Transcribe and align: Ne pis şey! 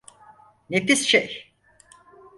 Ne 0.69 0.85
pis 0.85 1.05
şey! 1.07 1.53